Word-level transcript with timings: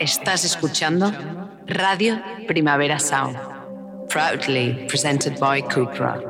Estás 0.00 0.44
escuchando 0.44 1.12
Radio 1.66 2.22
Primavera 2.46 3.00
Sound, 3.00 3.36
proudly 4.08 4.86
presented 4.88 5.38
by 5.40 5.60
Cupra. 5.60 6.20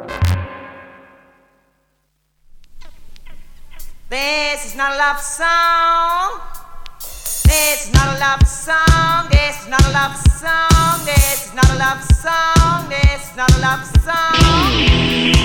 This 4.09 4.65
is 4.65 4.75
not 4.75 4.93
a 4.93 4.97
love 4.97 5.21
song. 5.21 6.41
This 7.45 7.87
is 7.87 7.93
not 7.93 8.17
a 8.17 8.19
love 8.19 8.47
song. 8.47 9.29
This 9.31 9.61
is 9.61 9.69
not 9.69 9.85
a 9.85 9.93
love 9.93 10.17
song. 10.17 11.05
This 11.05 11.47
is 11.47 11.55
not 11.55 11.71
a 11.71 11.79
love 11.79 12.03
song. 12.03 12.89
This 12.89 13.31
is 13.31 13.37
not 13.37 13.51
a 13.53 13.61
love 13.61 13.85
song. 14.03 15.38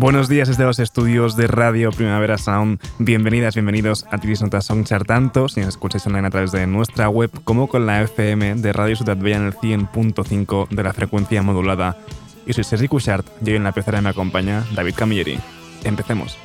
Buenos 0.00 0.30
días 0.30 0.48
desde 0.48 0.64
los 0.64 0.78
estudios 0.78 1.36
de 1.36 1.46
Radio 1.46 1.92
Primavera 1.92 2.38
Sound. 2.38 2.80
Bienvenidas, 2.98 3.54
bienvenidos 3.54 4.06
a 4.10 4.16
Tiris 4.16 4.40
Nota 4.40 4.62
Songchart, 4.62 5.06
tanto 5.06 5.46
si 5.50 5.60
nos 5.60 5.68
escucháis 5.68 6.06
online 6.06 6.26
a 6.26 6.30
través 6.30 6.52
de 6.52 6.66
nuestra 6.66 7.10
web 7.10 7.30
como 7.44 7.68
con 7.68 7.84
la 7.84 8.00
FM 8.00 8.54
de 8.54 8.72
Radio 8.72 8.96
Ciudad 8.96 9.18
Bella 9.18 9.36
en 9.36 9.44
el 9.48 9.52
100.5 9.52 10.70
de 10.70 10.82
la 10.82 10.94
frecuencia 10.94 11.42
modulada. 11.42 11.98
Y 12.46 12.54
soy 12.54 12.64
Sergi 12.64 12.88
Cushart 12.88 13.26
y 13.44 13.50
hoy 13.50 13.56
en 13.56 13.64
la 13.64 13.72
pecera 13.72 14.00
me 14.00 14.08
acompaña 14.08 14.64
David 14.74 14.94
Camilleri. 14.96 15.38
Empecemos. 15.84 16.38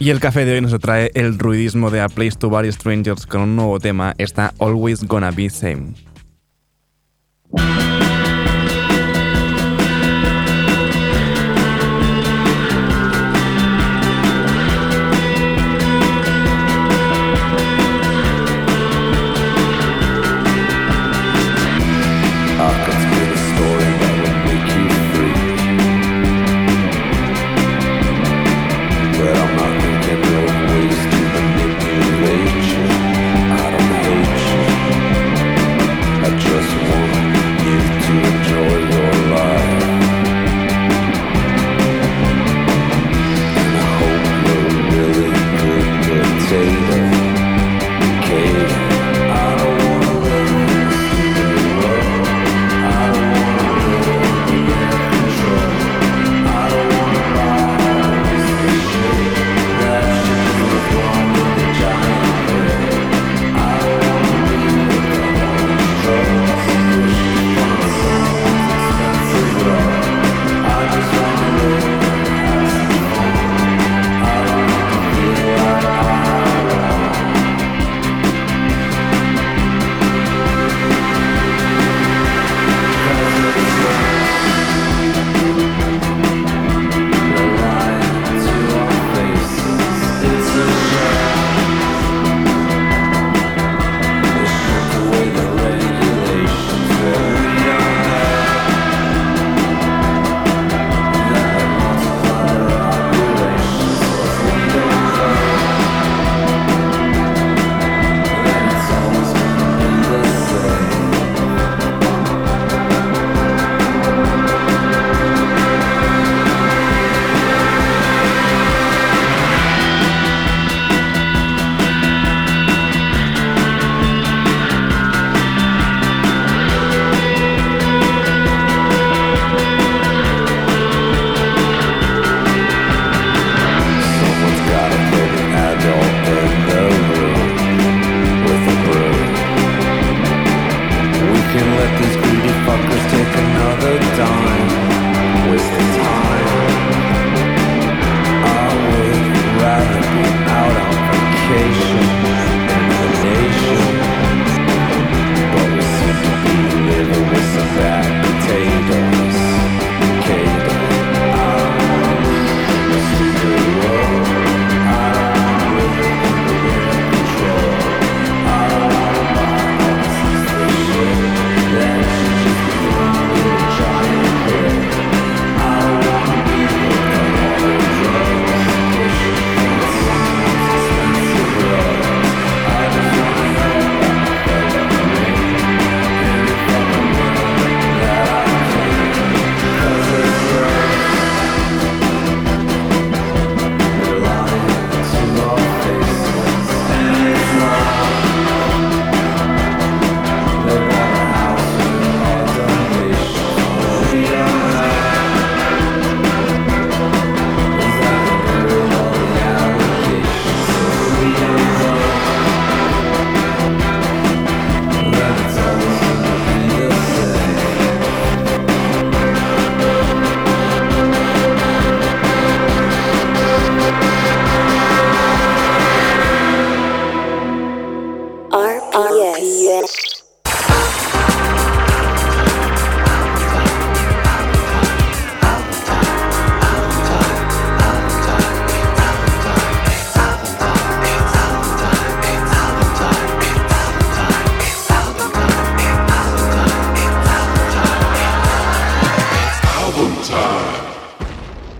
Y 0.00 0.10
el 0.10 0.20
café 0.20 0.44
de 0.44 0.54
hoy 0.54 0.60
nos 0.60 0.78
trae 0.78 1.10
el 1.14 1.38
ruidismo 1.38 1.90
de 1.90 2.00
A 2.00 2.08
Place 2.08 2.36
to 2.38 2.48
Bury 2.48 2.70
Strangers 2.70 3.26
con 3.26 3.40
un 3.40 3.56
nuevo 3.56 3.80
tema, 3.80 4.14
está 4.18 4.54
Always 4.60 5.04
Gonna 5.04 5.32
Be 5.32 5.50
Same. 5.50 5.94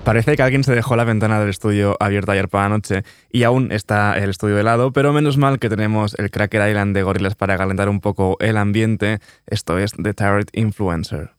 Parece 0.09 0.37
que 0.37 0.43
alguien 0.43 0.65
se 0.65 0.75
dejó 0.75 0.97
la 0.97 1.05
ventana 1.05 1.39
del 1.39 1.51
estudio 1.51 1.95
abierta 2.01 2.33
ayer 2.33 2.49
por 2.49 2.63
la 2.63 2.71
noche 2.71 3.03
y 3.31 3.43
aún 3.43 3.71
está 3.73 4.17
el 4.17 4.31
estudio 4.31 4.57
de 4.57 4.63
lado, 4.63 4.91
pero 4.91 5.13
menos 5.13 5.37
mal 5.37 5.59
que 5.59 5.69
tenemos 5.69 6.19
el 6.19 6.31
Cracker 6.31 6.67
Island 6.67 6.97
de 6.97 7.03
Gorillaz 7.03 7.35
para 7.35 7.59
calentar 7.59 7.91
un 7.91 8.01
poco 8.01 8.39
el 8.41 8.57
ambiente. 8.57 9.19
Esto 9.47 9.79
es 9.79 9.93
The 10.03 10.15
Tarot 10.15 10.49
Influencer. 10.55 11.38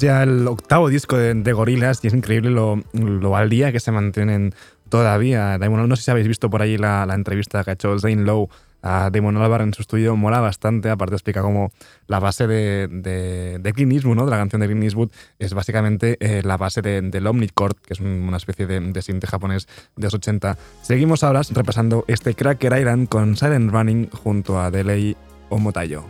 Ya 0.00 0.22
el 0.22 0.46
octavo 0.48 0.88
disco 0.88 1.16
de, 1.16 1.34
de 1.34 1.98
y 2.02 2.06
es 2.06 2.14
increíble 2.14 2.50
lo, 2.50 3.36
al 3.36 3.48
día 3.48 3.72
que 3.72 3.80
se 3.80 3.92
mantienen 3.92 4.54
todavía. 4.88 5.58
no 5.58 5.96
sé 5.96 6.02
si 6.02 6.10
habéis 6.10 6.28
visto 6.28 6.50
por 6.50 6.62
ahí 6.62 6.76
la, 6.76 7.06
entrevista 7.14 7.62
que 7.62 7.70
ha 7.70 7.72
hecho 7.74 7.98
Zane 7.98 8.24
Lowe 8.24 8.48
a 8.82 9.10
Damon 9.10 9.36
Albarn 9.36 9.68
en 9.68 9.74
su 9.74 9.82
estudio, 9.82 10.16
mola 10.16 10.40
bastante, 10.40 10.88
aparte 10.88 11.14
explica 11.14 11.42
cómo 11.42 11.70
la 12.06 12.18
base 12.18 12.46
de, 12.46 12.88
de, 12.88 13.58
de 13.58 13.72
Clint 13.74 13.92
Eastwood, 13.92 14.16
¿no? 14.16 14.24
de 14.24 14.30
la 14.30 14.38
canción 14.38 14.60
de 14.60 14.68
Clint 14.68 14.84
Eastwood, 14.84 15.10
es 15.38 15.52
básicamente 15.52 16.16
eh, 16.20 16.42
la 16.42 16.56
base 16.56 16.80
del 16.80 17.26
Omnichord, 17.26 17.76
que 17.76 17.92
es 17.92 18.00
una 18.00 18.38
especie 18.38 18.66
de, 18.66 18.80
de 18.80 19.26
japonés 19.26 19.68
de 19.96 20.04
los 20.04 20.14
80. 20.14 20.56
Seguimos 20.80 21.22
ahora 21.24 21.42
repasando 21.50 22.04
este 22.08 22.34
Cracker 22.34 22.72
Island 22.78 23.08
con 23.08 23.36
Silent 23.36 23.70
Running 23.70 24.10
junto 24.10 24.58
a 24.58 24.70
Delay 24.70 25.14
Omotayo. 25.50 26.04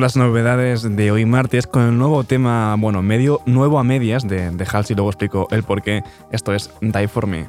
Las 0.00 0.16
novedades 0.16 0.96
de 0.96 1.10
hoy 1.10 1.24
martes 1.24 1.66
con 1.66 1.82
el 1.82 1.98
nuevo 1.98 2.22
tema, 2.22 2.76
bueno, 2.78 3.02
medio 3.02 3.40
nuevo 3.46 3.80
a 3.80 3.84
medias 3.84 4.26
de, 4.28 4.52
de 4.52 4.66
Hals 4.70 4.92
y 4.92 4.94
luego 4.94 5.10
explico 5.10 5.48
el 5.50 5.64
por 5.64 5.82
qué. 5.82 6.04
Esto 6.30 6.54
es 6.54 6.70
Die 6.80 7.08
For 7.08 7.26
Me. 7.26 7.48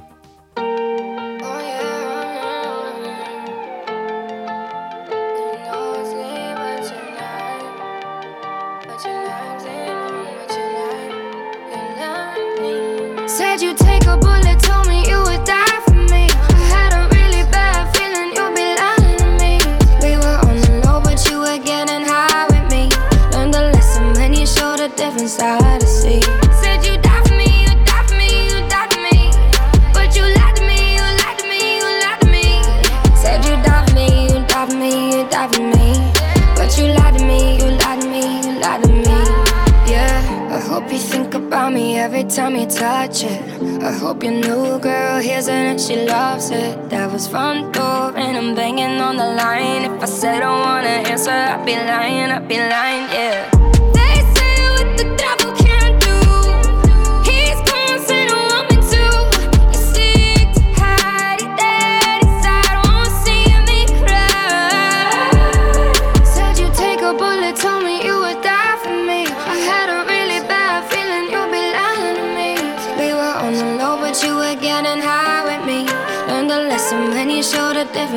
That 46.90 47.12
was 47.12 47.28
front 47.28 47.74
door, 47.74 48.12
and 48.18 48.38
I'm 48.38 48.54
banging 48.54 49.00
on 49.00 49.16
the 49.16 49.30
line. 49.42 49.84
If 49.86 50.04
I 50.04 50.06
said 50.06 50.44
I 50.44 50.52
wanna 50.60 51.10
answer, 51.12 51.32
I'd 51.32 51.66
be 51.66 51.76
lying, 51.76 52.32
I'd 52.32 52.48
be 52.48 52.58
lying, 52.58 53.08
yeah. 53.14 53.59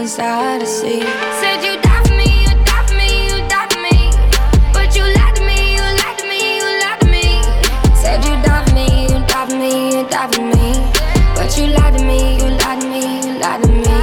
Showed 0.07 0.19
a 0.19 0.59
different 0.59 0.61
to 0.61 0.67
see. 0.67 1.01
Said 1.41 1.63
you 1.63 1.81
die 1.81 2.03
for 2.03 2.15
me, 2.17 2.43
you 2.43 2.53
die 2.65 2.87
for 2.87 2.95
me, 2.95 3.27
you 3.29 3.39
die 3.49 3.69
for 3.71 3.81
me. 3.81 4.11
But 4.73 4.97
you 4.97 5.05
lied 5.05 5.37
to 5.37 5.43
me, 5.47 5.75
you 5.77 5.83
lied 6.01 6.19
to 6.19 6.25
me, 6.27 6.57
you 6.59 6.67
lied 6.83 7.01
to 7.01 7.07
me. 7.07 7.27
Said 7.95 8.25
you 8.25 8.35
die 8.43 8.65
for 8.67 8.75
me, 8.75 8.87
you 9.07 9.19
die 9.27 9.47
for 9.47 9.57
me, 9.57 9.73
you 9.95 10.03
die 10.09 10.29
for 10.33 10.43
me. 10.43 10.71
But 11.37 11.57
you 11.57 11.67
lied 11.69 11.99
to 11.99 12.05
me, 12.05 12.37
you 12.39 12.49
lied 12.63 12.81
to 12.81 12.87
me, 12.89 13.03
you 13.27 13.39
lied 13.39 13.63
to 13.63 13.69
me. 13.69 13.97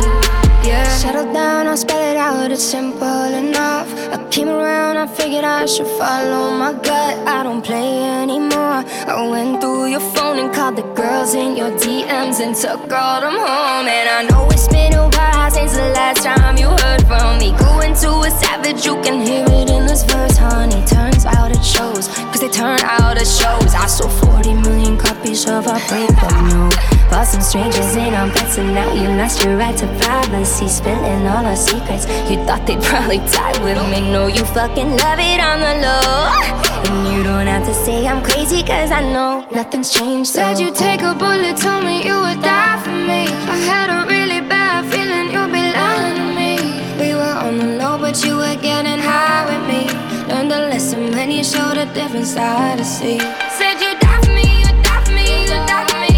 Yeah. 0.68 0.88
Settle 0.88 1.34
down, 1.34 1.68
I'll 1.68 1.78
spell 1.78 2.12
it 2.12 2.18
out, 2.18 2.52
it's 2.52 2.64
simple 2.64 3.34
enough. 3.34 3.92
I 4.14 4.26
came 4.30 4.48
around, 4.48 4.98
I 4.98 5.08
figured 5.08 5.44
I 5.44 5.66
should 5.66 5.88
follow 5.88 6.52
my 6.52 6.74
gut. 6.74 7.28
I 7.28 7.44
don't 7.44 7.62
play 7.62 8.04
anymore. 8.04 8.86
I 9.08 9.28
went 9.30 9.60
through 9.60 9.88
your 9.88 10.00
phone 10.00 10.29
and 10.40 10.54
called 10.54 10.76
the 10.78 10.88
girls 10.96 11.34
in 11.34 11.58
your 11.58 11.72
DMs 11.72 12.40
and 12.40 12.56
took 12.56 12.92
all 12.92 13.20
them 13.22 13.36
home. 13.36 13.88
And 13.88 14.08
I 14.10 14.24
know 14.30 14.48
it's 14.50 14.68
been 14.68 14.94
a 14.94 15.10
while 15.10 15.52
since 15.52 15.74
the 15.74 15.92
last 16.00 16.24
time 16.24 16.58
you 16.58 16.70
heard 16.70 17.04
from 17.08 17.40
me. 17.40 17.52
Going 17.58 17.94
to 18.06 18.10
a 18.24 18.32
savage, 18.32 18.86
you 18.86 18.96
can 19.02 19.20
hear 19.26 19.44
it 19.44 19.70
in 19.70 19.86
this 19.86 20.04
verse, 20.04 20.38
honey. 20.38 20.82
Turns 20.86 21.26
out 21.26 21.52
it 21.52 21.64
shows, 21.64 22.08
cause 22.32 22.40
they 22.40 22.50
turn 22.50 22.80
out 22.84 23.18
it 23.18 23.28
shows. 23.28 23.74
I 23.76 23.86
sold 23.88 24.14
40 24.24 24.54
million 24.54 24.98
copies 24.98 25.46
of 25.46 25.68
our 25.68 25.82
breakup, 25.90 26.32
no. 26.54 26.70
Bought 27.10 27.28
some 27.28 27.42
strangers 27.42 27.96
in 27.96 28.14
on 28.14 28.30
bets, 28.30 28.58
and 28.60 28.74
now 28.74 28.94
you 28.94 29.10
lost 29.18 29.44
your 29.44 29.58
right 29.58 29.76
to 29.78 29.88
privacy. 30.00 30.68
Spilling 30.68 31.26
all 31.26 31.46
our 31.46 31.56
secrets. 31.56 32.06
You 32.30 32.38
thought 32.46 32.66
they'd 32.68 32.82
probably 32.84 33.18
die 33.34 33.58
with 33.64 33.82
me. 33.92 34.12
No, 34.12 34.28
you 34.28 34.46
fucking 34.46 34.92
love 35.04 35.20
it 35.20 35.42
on 35.42 35.60
the 35.60 35.74
low. 35.84 36.70
And 36.86 37.18
you 37.18 37.24
don't 37.24 37.48
have 37.48 37.66
to 37.66 37.74
say 37.74 38.08
I'm 38.08 38.24
crazy, 38.24 38.62
cause 38.62 38.92
I 38.92 39.02
know 39.02 39.48
nothing's 39.52 39.92
changed. 39.92 40.29
Said 40.30 40.60
you'd 40.60 40.76
take 40.76 41.02
a 41.02 41.16
bullet, 41.16 41.58
told 41.58 41.84
me 41.84 42.06
you 42.06 42.14
would 42.22 42.40
die 42.44 42.80
for 42.84 42.92
me. 42.92 43.26
I 43.50 43.58
had 43.66 43.90
a 43.90 44.06
really 44.08 44.42
bad 44.42 44.86
feeling 44.94 45.34
you'd 45.34 45.52
be 45.52 45.64
lying 45.74 46.18
to 46.22 46.28
me. 46.38 46.54
We 47.02 47.16
were 47.16 47.36
on 47.46 47.58
the 47.58 47.66
low, 47.82 47.98
but 47.98 48.24
you 48.24 48.36
were 48.38 48.56
getting 48.62 49.00
high 49.00 49.50
with 49.50 49.64
me. 49.66 49.90
Learned 50.30 50.52
a 50.52 50.70
lesson 50.70 51.10
when 51.14 51.32
you 51.32 51.44
showed 51.44 51.78
a 51.78 51.88
different 51.96 52.28
side 52.28 52.78
to 52.78 52.86
see. 52.86 53.18
Said 53.58 53.82
you 53.82 53.98
die 53.98 54.22
for 54.22 54.30
me, 54.38 54.46
you 54.62 54.70
die 54.86 55.02
for 55.04 55.14
me, 55.18 55.26
you 55.50 55.58
die 55.66 55.86
for 55.90 55.98
me. 55.98 56.14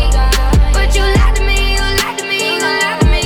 But 0.75 0.91
you 0.91 1.07
lied 1.07 1.35
to 1.37 1.43
me, 1.47 1.79
you 1.79 1.85
lied 2.03 2.19
to 2.19 2.25
me, 2.27 2.59
you 2.59 2.67
lied 2.83 2.99
to 2.99 3.07
me. 3.15 3.23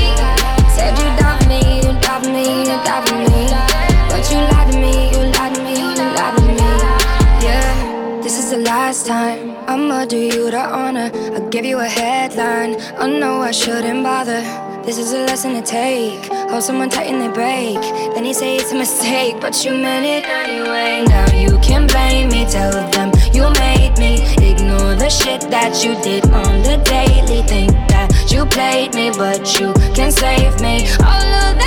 Said 0.70 0.94
you 1.02 1.10
die 1.18 1.34
for 1.42 1.50
me, 1.50 1.62
you 1.82 1.92
die 1.98 2.22
for 2.22 2.30
me, 2.30 2.46
you 2.62 2.78
die 2.86 3.02
for 3.10 3.18
me. 3.26 3.50
But 4.14 4.24
you 4.30 4.38
lied 4.54 4.70
to 4.70 4.78
me, 4.78 4.94
you 5.10 5.22
lied 5.34 5.56
to 5.56 5.64
me, 5.66 5.74
you 5.82 5.90
lied 5.98 6.38
to 6.38 6.42
me. 6.46 6.58
Yeah, 7.42 8.22
this 8.22 8.38
is 8.38 8.52
the 8.52 8.60
last 8.60 9.08
time 9.08 9.55
I'ma 9.76 10.06
do 10.06 10.16
you 10.16 10.50
the 10.52 10.64
honor. 10.64 11.12
I'll 11.36 11.50
give 11.50 11.66
you 11.66 11.80
a 11.80 11.86
headline. 11.86 12.76
Oh, 12.98 13.02
I 13.02 13.20
know 13.20 13.42
I 13.42 13.52
shouldn't 13.52 14.04
bother. 14.04 14.40
This 14.86 14.98
is 14.98 15.12
a 15.12 15.26
lesson 15.26 15.54
to 15.56 15.62
take. 15.62 16.32
Hold 16.50 16.64
someone 16.64 16.90
tight 16.90 17.08
and 17.12 17.20
they 17.20 17.28
break. 17.28 17.82
Then 18.16 18.24
he 18.24 18.34
say 18.34 18.56
it's 18.56 18.72
a 18.72 18.76
mistake, 18.76 19.36
but 19.42 19.66
you 19.66 19.72
meant 19.72 20.06
it 20.06 20.24
anyway. 20.30 21.04
Now 21.06 21.28
you 21.36 21.60
can 21.60 21.88
blame 21.88 22.30
me, 22.30 22.46
tell 22.46 22.72
them 22.72 23.12
you 23.34 23.50
made 23.60 23.98
me. 24.00 24.24
Ignore 24.50 24.96
the 24.96 25.10
shit 25.10 25.42
that 25.52 25.84
you 25.84 25.92
did 26.02 26.24
on 26.32 26.64
the 26.64 26.78
daily. 26.86 27.44
Think 27.44 27.72
that 27.92 28.32
you 28.32 28.46
played 28.46 28.96
me, 28.96 29.12
but 29.12 29.60
you 29.60 29.74
can 29.94 30.10
save 30.10 30.56
me. 30.62 30.88
All 31.04 31.30
of 31.44 31.52
that 31.60 31.65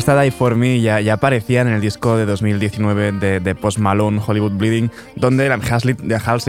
Esta 0.00 0.18
Die 0.18 0.30
For 0.30 0.56
Me 0.56 0.80
ya, 0.80 1.12
aparecía 1.12 1.60
en 1.60 1.68
el 1.68 1.82
disco 1.82 2.16
de 2.16 2.24
2019 2.24 3.12
de, 3.12 3.38
de 3.38 3.54
Post 3.54 3.76
Malone, 3.76 4.18
Hollywood 4.26 4.52
Bleeding, 4.52 4.90
donde 5.14 5.46
la 5.46 5.56
Halsey, 5.56 5.94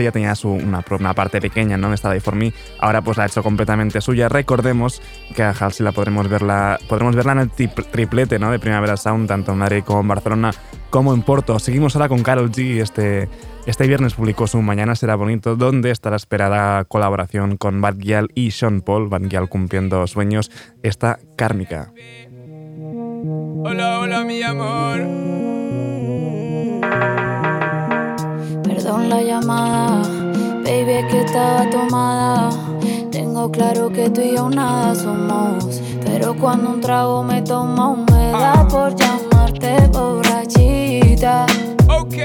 ya 0.06 0.10
tenía 0.10 0.34
su, 0.34 0.48
una, 0.48 0.80
parte 0.80 1.38
pequeña 1.38 1.76
¿no? 1.76 1.92
esta 1.92 2.10
Die 2.10 2.20
For 2.20 2.34
Me. 2.34 2.54
Ahora 2.80 3.02
pues 3.02 3.18
la 3.18 3.24
ha 3.24 3.26
hecho 3.26 3.42
completamente 3.42 4.00
suya. 4.00 4.30
Recordemos 4.30 5.02
que 5.36 5.42
a 5.42 5.50
Halsey 5.50 5.84
la 5.84 5.92
podremos 5.92 6.30
verla, 6.30 6.78
podremos 6.88 7.14
verla 7.14 7.32
en 7.32 7.38
el 7.40 7.50
triplete 7.50 8.38
¿no? 8.38 8.50
de 8.50 8.58
Primavera 8.58 8.96
Sound, 8.96 9.28
tanto 9.28 9.52
en 9.52 9.58
Madrid 9.58 9.84
como 9.84 10.00
en 10.00 10.08
Barcelona, 10.08 10.52
como 10.88 11.12
en 11.12 11.20
Porto. 11.20 11.58
Seguimos 11.58 11.94
ahora 11.94 12.08
con 12.08 12.22
Carol 12.22 12.50
G. 12.50 12.80
Este, 12.80 13.28
este 13.66 13.86
viernes 13.86 14.14
publicó 14.14 14.46
su 14.46 14.62
Mañana 14.62 14.96
será 14.96 15.14
bonito, 15.14 15.56
donde 15.56 15.90
está 15.90 16.08
la 16.08 16.16
esperada 16.16 16.84
colaboración 16.84 17.58
con 17.58 17.82
Bad 17.82 17.98
Gyal 17.98 18.28
y 18.34 18.52
Sean 18.52 18.80
Paul, 18.80 19.10
Bad 19.10 19.28
Gyal 19.28 19.50
cumpliendo 19.50 20.06
sueños, 20.06 20.50
esta 20.82 21.18
kármica. 21.36 21.92
Hola, 23.24 24.00
hola, 24.00 24.24
mi 24.24 24.42
amor. 24.42 24.98
Perdón 28.64 29.08
la 29.08 29.22
llamada, 29.22 30.02
baby, 30.64 30.90
es 30.90 31.06
que 31.06 31.20
estaba 31.20 31.70
tomada. 31.70 32.50
Tengo 33.12 33.48
claro 33.52 33.90
que 33.90 34.10
tú 34.10 34.22
y 34.22 34.34
yo 34.34 34.50
nada 34.50 34.96
somos. 34.96 35.80
Pero 36.04 36.34
cuando 36.34 36.70
un 36.70 36.80
trago 36.80 37.22
me 37.22 37.42
toma, 37.42 37.94
me 38.10 38.32
da 38.32 38.66
por 38.66 38.92
llamarte 38.96 39.86
borrachita. 39.92 41.46
Ok. 41.88 42.16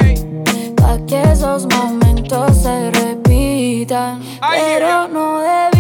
Pa' 0.77 0.97
que 1.05 1.21
esos 1.31 1.67
momentos 1.67 2.57
se 2.57 2.89
repitan. 2.89 4.19
Pero 4.41 5.07
no 5.09 5.41
debí, 5.41 5.76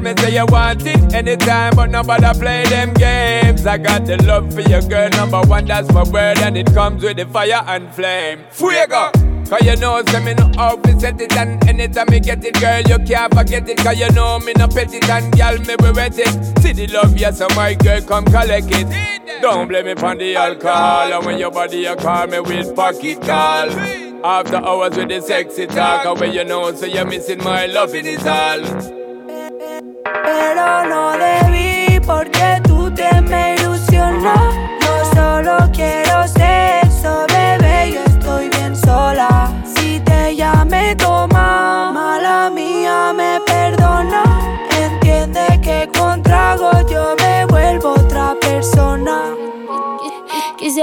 tell 0.00 0.14
me 0.14 0.22
say 0.22 0.34
you 0.34 0.46
want 0.46 0.86
it 0.86 1.14
anytime, 1.14 1.74
but 1.76 1.90
nobody 1.90 2.38
play 2.38 2.64
them 2.64 2.92
games. 2.94 3.66
I 3.66 3.78
got 3.78 4.06
the 4.06 4.16
love 4.24 4.52
for 4.52 4.62
your 4.62 4.82
girl, 4.82 5.08
number 5.10 5.40
one, 5.42 5.66
that's 5.66 5.92
my 5.92 6.02
word, 6.04 6.38
and 6.38 6.56
it 6.56 6.72
comes 6.74 7.02
with 7.02 7.16
the 7.16 7.26
fire 7.26 7.62
and 7.66 7.92
flame. 7.94 8.44
Fuego! 8.50 9.10
Cause 9.48 9.62
you 9.62 9.74
know, 9.76 10.02
say 10.06 10.24
me 10.24 10.34
no 10.34 10.76
to 10.76 11.00
set 11.00 11.20
it 11.20 11.36
And 11.36 11.68
anytime 11.68 12.06
me 12.08 12.20
get 12.20 12.44
it, 12.44 12.60
girl, 12.60 12.82
you 12.82 13.04
can't 13.04 13.34
forget 13.34 13.68
it 13.68 13.78
Cause 13.78 13.98
you 13.98 14.08
know 14.12 14.38
me 14.38 14.52
no 14.56 14.68
pet 14.68 14.94
it 14.94 15.10
And 15.10 15.36
girl, 15.36 15.58
me 15.58 15.74
be 15.74 15.90
wet 15.90 16.16
it 16.16 16.60
See 16.60 16.72
the 16.72 16.86
love, 16.86 17.16
yes, 17.16 17.38
so 17.38 17.48
my 17.56 17.74
girl, 17.74 18.00
come 18.02 18.26
collect 18.26 18.68
it 18.70 19.42
Don't 19.42 19.66
blame 19.66 19.86
me 19.86 19.94
on 19.94 20.18
the 20.18 20.36
alcohol 20.36 21.12
And 21.12 21.26
when 21.26 21.38
your 21.40 21.50
body, 21.50 21.78
you 21.78 21.96
call 21.96 22.28
me 22.28 22.38
with 22.38 22.76
pocket 22.76 23.22
call 23.22 23.70
After 24.24 24.58
hours 24.58 24.96
with 24.96 25.08
the 25.08 25.20
sexy 25.20 25.66
talk 25.66 26.06
And 26.06 26.20
when 26.20 26.32
you 26.32 26.44
know, 26.44 26.72
so 26.72 26.86
you're 26.86 27.04
missing 27.04 27.42
my 27.42 27.66
love, 27.66 27.92
it 27.92 28.06
is 28.06 28.24
all 28.24 28.99
Pero 29.60 30.84
no 30.84 31.12
debí 31.18 32.00
porque 32.06 32.60
tú 32.64 32.90
te 32.94 33.20
me 33.20 33.56
ilusionó. 33.56 34.39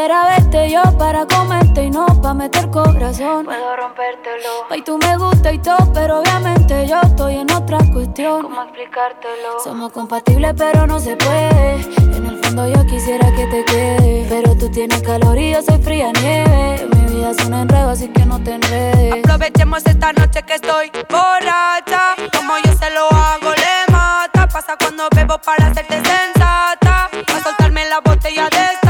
Quisiera 0.07 0.37
verte 0.37 0.71
yo 0.71 0.97
para 0.97 1.25
comerte 1.25 1.83
y 1.83 1.89
no 1.89 2.05
pa' 2.21 2.33
meter 2.33 2.69
corazón. 2.69 3.43
Puedo 3.43 3.75
rompértelo. 3.75 4.73
Y 4.73 4.81
tú 4.81 4.97
me 4.97 5.17
gusta 5.17 5.51
y 5.51 5.59
todo, 5.59 5.91
pero 5.93 6.21
obviamente 6.21 6.87
yo 6.87 7.01
estoy 7.01 7.35
en 7.35 7.51
otra 7.51 7.79
cuestión. 7.91 8.43
¿Cómo 8.43 8.63
explicártelo? 8.63 9.59
Somos 9.61 9.91
compatibles, 9.91 10.53
pero 10.57 10.87
no 10.87 11.01
se 11.01 11.17
puede. 11.17 11.81
En 12.15 12.25
el 12.25 12.41
fondo 12.41 12.69
yo 12.69 12.85
quisiera 12.85 13.29
que 13.35 13.47
te 13.47 13.65
quede. 13.65 14.25
Pero 14.29 14.55
tú 14.55 14.71
tienes 14.71 15.01
calor 15.01 15.37
y 15.37 15.51
yo 15.51 15.61
soy 15.61 15.81
fría 15.81 16.13
nieve. 16.13 16.87
Mi 16.95 17.13
vida 17.13 17.31
es 17.31 17.45
un 17.45 17.53
enredo, 17.55 17.89
así 17.89 18.07
que 18.07 18.25
no 18.25 18.41
te 18.41 18.53
enredes. 18.53 19.25
Aprovechemos 19.25 19.85
esta 19.85 20.13
noche 20.13 20.41
que 20.43 20.53
estoy 20.53 20.89
borracha. 21.09 22.15
Como 22.33 22.53
yo 22.63 22.71
se 22.79 22.89
lo 22.91 23.11
hago, 23.11 23.51
le 23.51 23.91
mata. 23.91 24.47
Pasa 24.47 24.77
cuando 24.79 25.09
bebo 25.13 25.37
para 25.39 25.67
hacerte 25.67 25.95
sensata. 25.95 27.09
Pa' 27.11 27.43
soltarme 27.43 27.83
la 27.89 27.99
botella 27.99 28.45
destapa. 28.45 28.86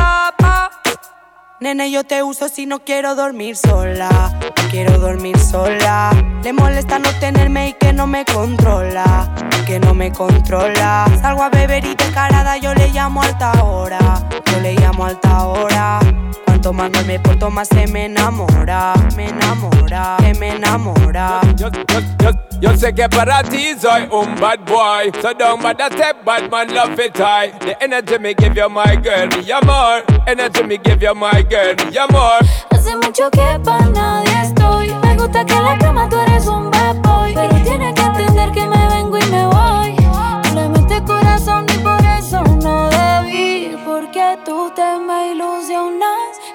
Nene, 1.59 1.89
yo 1.89 2.03
te 2.03 2.21
uso 2.21 2.49
si 2.49 2.67
no 2.67 2.77
quiero 2.77 3.15
dormir 3.15 3.57
sola. 3.57 4.09
Quiero 4.69 4.99
dormir 4.99 5.39
sola. 5.39 6.11
Le 6.43 6.53
molesta 6.53 6.99
no 6.99 7.09
tenerme 7.19 7.69
y 7.69 7.73
que 7.73 7.93
no 7.93 8.05
me 8.05 8.25
controla, 8.25 9.33
que 9.65 9.79
no 9.79 9.95
me 9.95 10.11
controla. 10.11 11.07
Salgo 11.19 11.41
a 11.41 11.49
beber 11.49 11.83
y 11.83 11.95
descarada, 11.95 12.57
yo 12.57 12.75
le 12.75 12.89
llamo 12.89 13.23
alta 13.23 13.63
hora, 13.63 13.99
yo 14.51 14.59
le 14.59 14.75
llamo 14.75 15.03
alta 15.03 15.47
hora. 15.47 15.99
Cuanto 16.57 16.73
más 16.73 16.89
no 16.89 17.03
me 17.03 17.19
porto, 17.19 17.51
más 17.51 17.67
se 17.67 17.85
me 17.85 18.05
enamora, 18.05 18.95
me 19.15 19.29
enamora, 19.29 20.17
se 20.21 20.33
me 20.39 20.55
enamora. 20.55 21.39
Yo, 21.55 21.69
yo, 21.69 21.99
yo, 22.17 22.31
yo 22.59 22.75
sé 22.75 22.95
que 22.95 23.07
para 23.07 23.43
ti 23.43 23.75
soy 23.79 24.07
un 24.09 24.33
bad 24.41 24.61
boy. 24.65 25.11
So 25.21 25.35
don't 25.35 25.61
bother 25.61 25.91
step, 25.91 26.25
bad 26.25 26.49
man 26.49 26.73
love 26.73 26.99
it 26.99 27.15
high. 27.15 27.51
The 27.59 27.77
energy 27.79 28.17
me 28.17 28.33
give 28.33 28.55
you, 28.55 28.67
my 28.69 28.95
girl, 28.95 29.27
mi 29.37 29.51
amor. 29.51 30.03
Energy 30.25 30.63
me 30.63 30.79
give 30.83 30.99
you, 30.99 31.13
my 31.13 31.43
girl, 31.47 31.75
mi 31.91 31.95
amor. 31.95 32.39
Hace 32.71 32.95
mucho 32.95 33.29
que 33.29 33.59
para 33.63 33.85
nadie 33.89 34.41
estoy. 34.41 34.95
Me 35.03 35.15
gusta 35.15 35.45
que 35.45 35.53
en 35.53 35.63
la 35.63 35.77
cama 35.77 36.09
tú 36.09 36.17
eres 36.17 36.47
un 36.47 36.71
bad 36.71 36.95
boy. 37.03 37.35
Pero 37.35 37.55
tienes 37.63 37.93
que 37.93 38.01
entender 38.01 38.51
que 38.51 38.65
me 38.65 38.76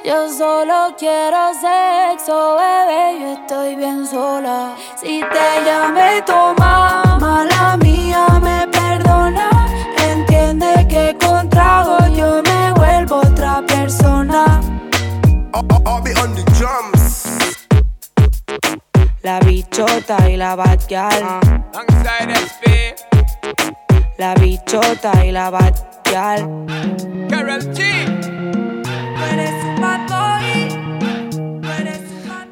Yo 0.05 0.29
solo 0.29 0.97
quiero 0.99 1.53
sexo, 1.55 2.57
bebé. 2.57 3.21
Yo 3.21 3.33
estoy 3.35 3.77
bien 3.77 4.05
sola. 4.05 4.75
Si 4.97 5.21
te 5.21 5.65
llamé, 5.65 6.23
toma. 6.23 7.19
Mala 7.21 7.77
mía, 7.77 8.27
me 8.41 8.67
perdona. 8.67 9.49
Entiende 9.99 10.89
que 10.89 11.17
con 11.25 11.49
trago 11.49 11.99
yo 12.17 12.43
me 12.43 12.73
vuelvo 12.73 13.21
otra 13.21 13.63
persona. 13.65 14.61
I'll 15.55 16.03
be 16.03 16.13
on 16.21 16.35
the 16.35 16.43
drums. 16.59 17.27
La 19.23 19.39
bichota 19.39 20.29
y 20.29 20.37
la. 20.37 20.55
Alongside 20.55 22.35
SP, 22.43 22.97
La 24.19 24.35
bichota 24.35 25.25
y 25.25 25.31
la 25.31 25.51
bad 25.51 25.75
gal. 26.11 26.67
Carol 27.31 27.61
G. 27.73 28.22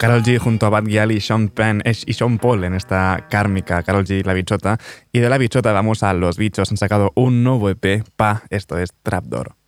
Carol 0.00 0.22
G 0.22 0.38
junto 0.38 0.64
a 0.64 0.70
Bad 0.70 0.84
Gyal 0.84 1.20
Sean 1.20 1.50
Penn 1.50 1.82
eh, 1.84 1.92
y 2.06 2.14
Sean 2.14 2.38
Paul 2.38 2.64
en 2.64 2.72
esta 2.72 3.26
kármica 3.28 3.82
Carol 3.82 4.06
G 4.06 4.24
la 4.24 4.32
bichota. 4.32 4.78
Y 5.12 5.18
de 5.18 5.28
la 5.28 5.36
bichota 5.36 5.72
vamos 5.72 6.02
a 6.02 6.14
los 6.14 6.38
bichos. 6.38 6.70
Han 6.70 6.78
sacado 6.78 7.12
un 7.16 7.44
nuevo 7.44 7.68
EP 7.68 8.02
pa. 8.16 8.42
Esto 8.48 8.78
es 8.78 8.94
Trapdoor. 9.02 9.59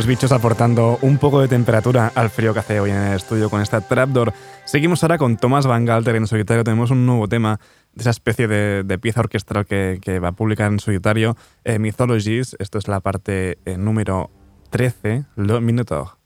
Los 0.00 0.06
bichos 0.06 0.32
aportando 0.32 0.98
un 1.02 1.18
poco 1.18 1.42
de 1.42 1.48
temperatura 1.48 2.10
al 2.14 2.30
frío 2.30 2.54
que 2.54 2.60
hace 2.60 2.80
hoy 2.80 2.90
en 2.90 2.96
el 2.96 3.16
estudio 3.16 3.50
con 3.50 3.60
esta 3.60 3.82
Trapdoor. 3.82 4.32
Seguimos 4.64 5.02
ahora 5.02 5.18
con 5.18 5.36
Thomas 5.36 5.66
Van 5.66 5.84
Galter 5.84 6.16
en 6.16 6.26
solitario. 6.26 6.64
Tenemos 6.64 6.90
un 6.90 7.04
nuevo 7.04 7.28
tema 7.28 7.60
de 7.92 8.00
esa 8.00 8.08
especie 8.08 8.48
de, 8.48 8.98
pieza 8.98 9.20
orquestral 9.20 9.66
que, 9.66 10.18
va 10.18 10.28
a 10.28 10.32
publicar 10.32 10.72
en 10.72 10.78
solitario, 10.78 11.36
eh, 11.64 11.78
Mythologies. 11.78 12.56
Esto 12.58 12.78
es 12.78 12.88
la 12.88 13.00
parte 13.00 13.58
eh, 13.66 13.76
número 13.76 14.30
13, 14.70 15.26
Le 15.36 15.60
Minotaur. 15.60 16.19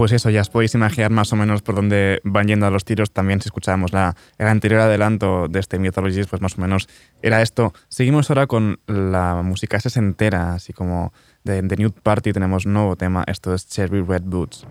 Pues 0.00 0.12
eso, 0.12 0.30
ya 0.30 0.40
os 0.40 0.48
podéis 0.48 0.72
imaginar 0.72 1.10
más 1.10 1.30
o 1.34 1.36
menos 1.36 1.60
por 1.60 1.74
dónde 1.74 2.22
van 2.24 2.48
yendo 2.48 2.64
a 2.64 2.70
los 2.70 2.86
tiros. 2.86 3.10
También 3.10 3.42
si 3.42 3.48
escuchábamos 3.48 3.92
la, 3.92 4.16
el 4.38 4.46
anterior 4.46 4.80
adelanto 4.80 5.46
de 5.46 5.60
este 5.60 5.78
Mythologies, 5.78 6.26
pues 6.26 6.40
más 6.40 6.56
o 6.56 6.62
menos 6.62 6.88
era 7.20 7.42
esto. 7.42 7.74
Seguimos 7.88 8.30
ahora 8.30 8.46
con 8.46 8.80
la 8.86 9.42
música 9.44 9.78
entera, 9.94 10.54
así 10.54 10.72
como 10.72 11.12
de, 11.44 11.60
de 11.60 11.76
Nude 11.76 12.00
Party 12.02 12.32
tenemos 12.32 12.64
un 12.64 12.72
nuevo 12.72 12.96
tema. 12.96 13.24
Esto 13.26 13.52
es 13.52 13.68
Cherry 13.68 14.00
Red 14.00 14.22
Boots. 14.22 14.66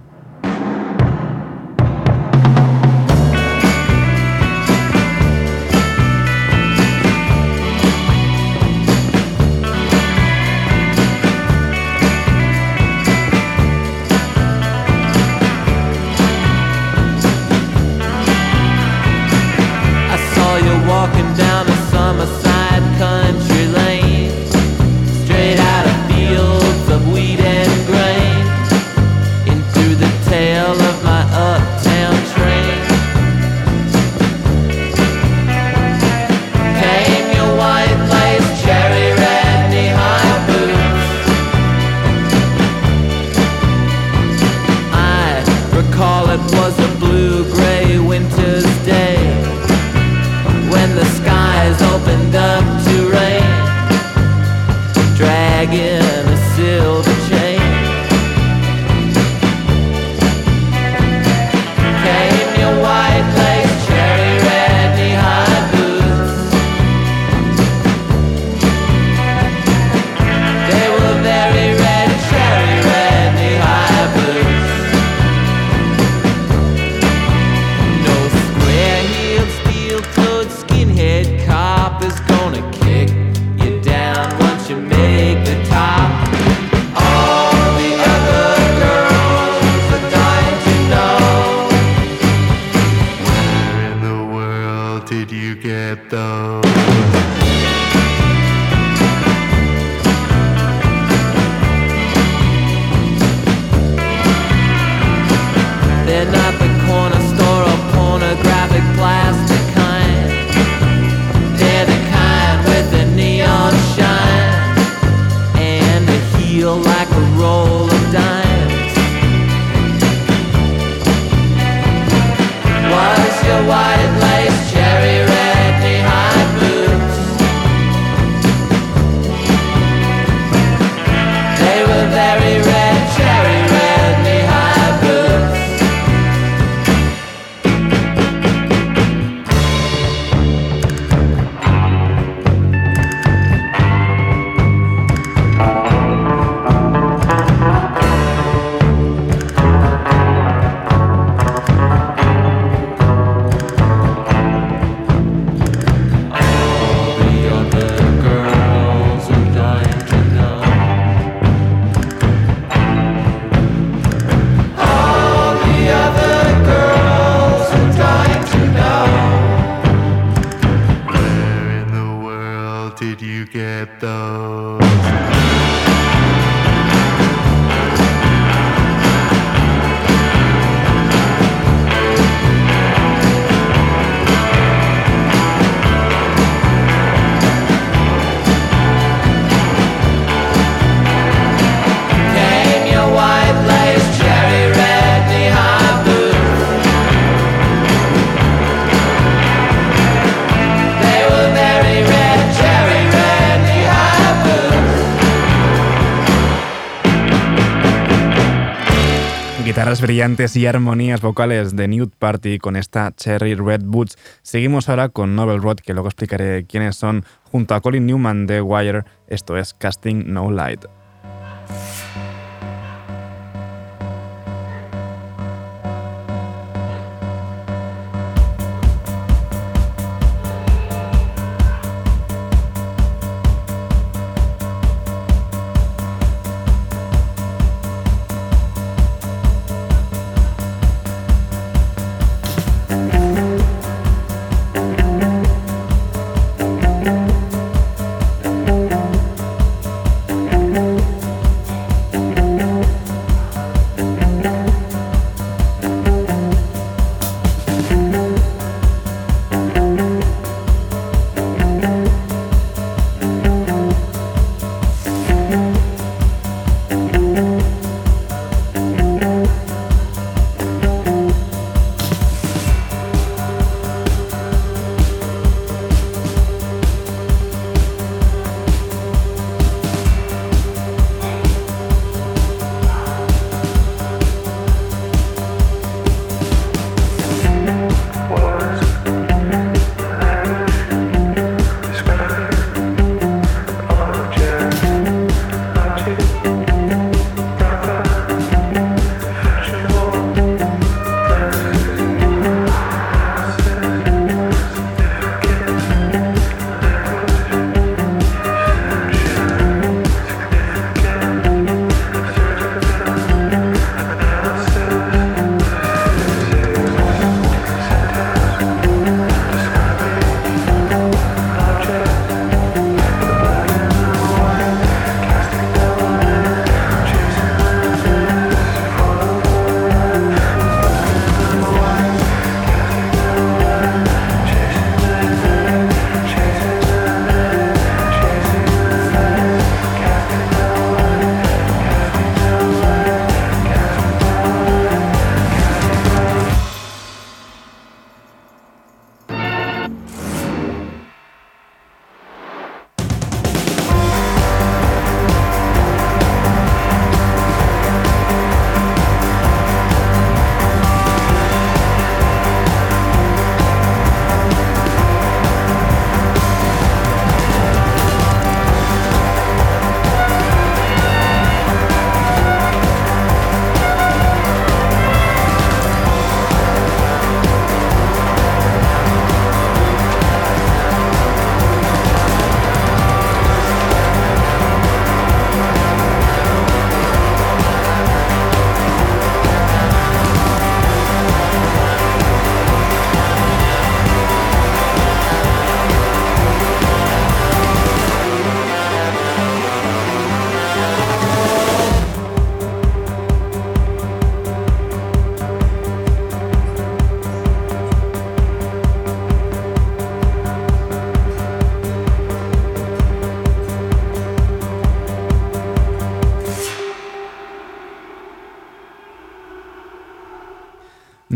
Guitarras 209.89 210.01
brillantes 210.05 210.55
y 210.55 210.67
armonías 210.67 211.19
vocales 211.19 211.75
de 211.75 211.87
Nude 211.87 212.11
Party 212.19 212.59
con 212.59 212.75
esta 212.75 213.11
Cherry 213.11 213.55
Red 213.55 213.81
Boots. 213.85 214.19
Seguimos 214.43 214.87
ahora 214.87 215.09
con 215.09 215.35
Novel 215.35 215.63
Road, 215.63 215.77
que 215.77 215.93
luego 215.93 216.09
explicaré 216.09 216.63
quiénes 216.67 216.95
son, 216.95 217.25
junto 217.45 217.73
a 217.73 217.81
Colin 217.81 218.05
Newman 218.05 218.45
de 218.45 218.61
Wire. 218.61 219.05
Esto 219.27 219.57
es 219.57 219.73
Casting 219.73 220.25
No 220.27 220.51
Light. 220.51 220.85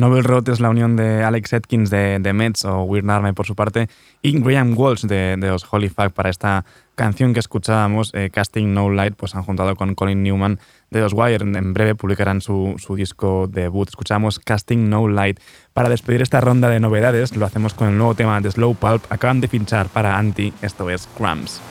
Novel 0.03 0.25
Road 0.25 0.49
es 0.49 0.59
la 0.59 0.69
unión 0.69 0.97
de 0.97 1.23
Alex 1.23 1.53
Atkins 1.53 1.89
de, 1.89 2.19
de 2.19 2.33
Mets 2.33 2.65
o 2.65 2.83
Weird 2.83 3.09
Army 3.09 3.31
por 3.31 3.45
su 3.45 3.55
parte 3.55 3.87
y 4.21 4.37
Graham 4.37 4.77
Walsh 4.77 5.05
de, 5.05 5.37
de 5.37 5.47
los 5.47 5.65
Holy 5.71 5.87
Fuck 5.87 6.11
para 6.11 6.29
esta 6.29 6.65
canción 6.95 7.33
que 7.33 7.39
escuchábamos, 7.39 8.11
eh, 8.13 8.29
Casting 8.29 8.73
No 8.73 8.89
Light, 8.89 9.15
pues 9.15 9.33
han 9.33 9.43
juntado 9.43 9.77
con 9.77 9.95
Colin 9.95 10.21
Newman 10.21 10.59
de 10.89 10.99
los 10.99 11.13
Wire. 11.13 11.45
En 11.45 11.73
breve 11.73 11.95
publicarán 11.95 12.41
su, 12.41 12.75
su 12.79 12.97
disco 12.97 13.47
debut. 13.49 13.87
Escuchamos 13.87 14.39
Casting 14.39 14.89
No 14.89 15.07
Light. 15.07 15.39
Para 15.71 15.87
despedir 15.87 16.21
esta 16.21 16.41
ronda 16.41 16.67
de 16.67 16.81
novedades, 16.81 17.37
lo 17.37 17.45
hacemos 17.45 17.73
con 17.73 17.87
el 17.87 17.97
nuevo 17.97 18.13
tema 18.13 18.41
de 18.41 18.51
Slow 18.51 18.75
Pulp. 18.75 19.05
Acaban 19.09 19.39
de 19.39 19.47
pinchar 19.47 19.87
para 19.87 20.17
Anti, 20.17 20.51
esto 20.61 20.89
es 20.89 21.07
Crumbs. 21.17 21.61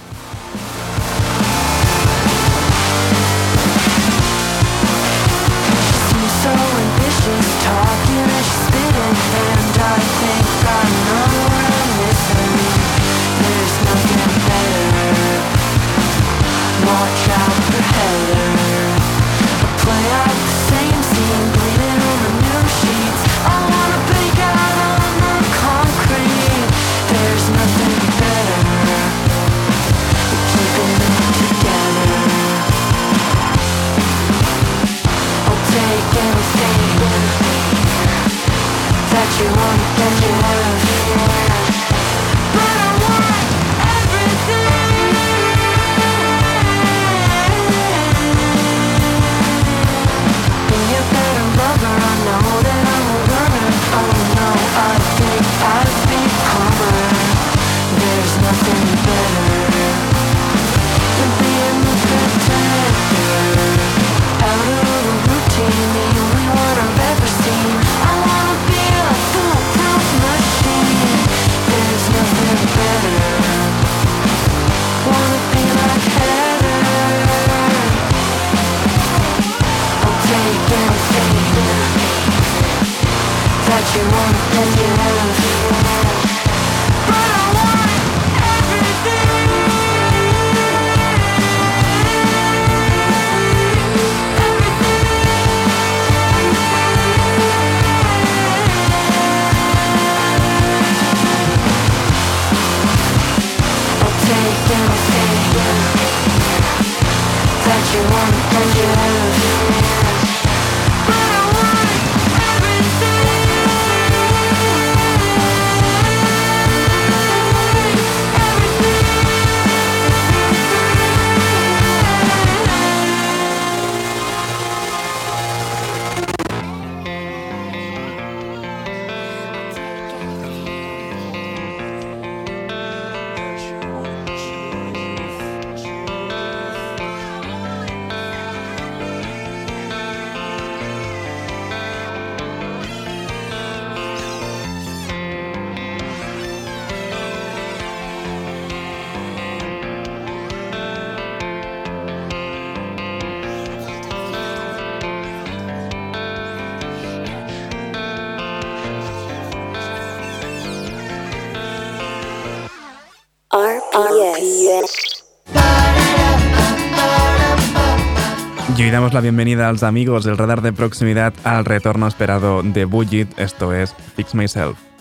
La 169.10 169.20
bienvenida 169.20 169.68
a 169.68 169.72
los 169.72 169.82
amigos 169.82 170.22
del 170.22 170.38
radar 170.38 170.62
de 170.62 170.72
proximidad 170.72 171.34
al 171.42 171.64
retorno 171.64 172.06
esperado 172.06 172.62
de 172.62 172.84
Budget, 172.84 173.28
esto 173.36 173.74
es 173.74 173.96
Fix 174.14 174.32
Myself. 174.32 174.91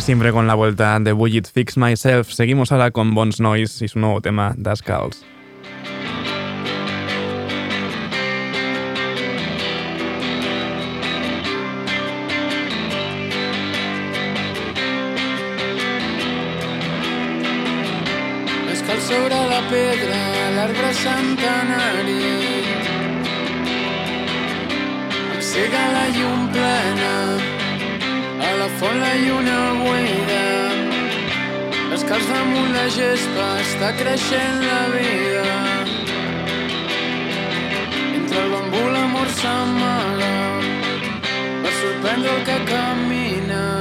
Siempre 0.00 0.32
con 0.32 0.46
la 0.46 0.54
vuelta 0.54 0.98
de 1.00 1.12
Budget 1.12 1.50
Fix 1.52 1.76
Myself. 1.76 2.30
Seguimos 2.30 2.72
ahora 2.72 2.90
con 2.90 3.14
Bones 3.14 3.40
Noise 3.40 3.84
y 3.84 3.88
su 3.88 3.98
nuevo 3.98 4.20
tema, 4.20 4.54
Das 4.56 4.82
Calls. 4.82 5.24
sobre 18.98 19.48
la 19.48 19.60
pedra, 19.68 20.50
l'arbre 20.56 20.92
centenari. 20.94 22.22
Cega 25.38 25.92
la 25.92 26.08
llum 26.08 26.48
plena 26.50 27.65
la 28.58 28.68
font 28.78 28.98
la 29.00 29.14
lluna 29.24 29.58
buida. 29.82 30.44
Descalç 31.90 32.26
damunt 32.30 32.72
la 32.76 32.86
gespa 32.96 33.46
està 33.62 33.92
creixent 34.00 34.60
la 34.64 34.82
vida. 34.96 35.46
Entre 38.16 38.44
el 38.44 38.52
bambú 38.56 38.84
l'amor 38.96 39.32
s'amaga 39.40 40.34
per 41.62 41.72
sorprendre 41.80 42.36
el 42.36 42.44
que 42.50 42.60
camina. 42.72 43.75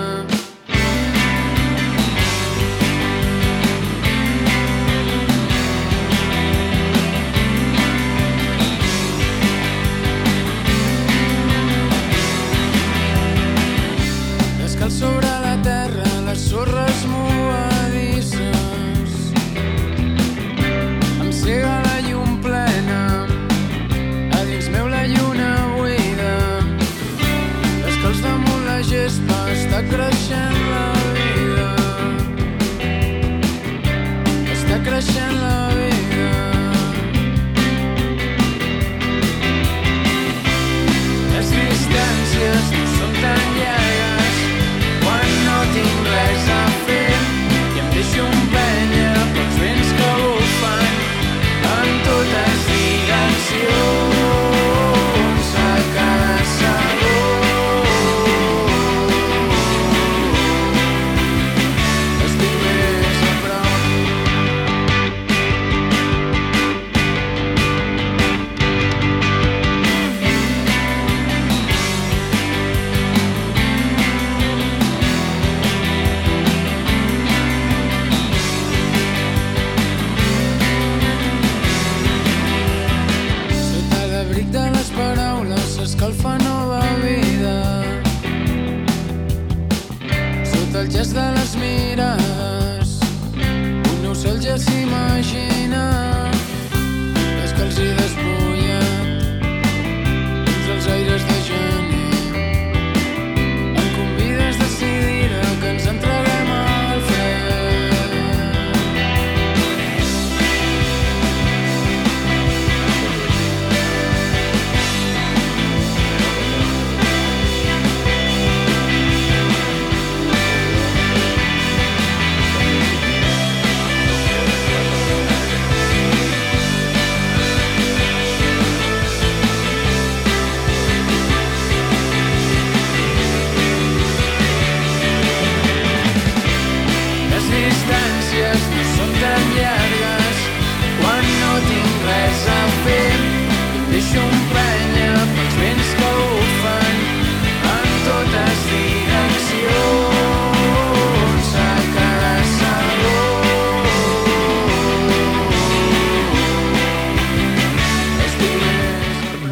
rasmu 16.73 17.64